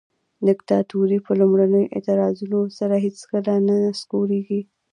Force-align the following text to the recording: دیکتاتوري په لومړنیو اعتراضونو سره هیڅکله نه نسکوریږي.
دیکتاتوري 0.47 1.17
په 1.25 1.31
لومړنیو 1.39 1.91
اعتراضونو 1.95 2.59
سره 2.77 2.95
هیڅکله 3.05 3.53
نه 3.67 3.75
نسکوریږي. 3.83 4.61